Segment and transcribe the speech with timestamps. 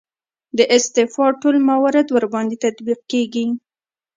[0.57, 3.45] د استعفا ټول موارد ورباندې تطبیق کیږي.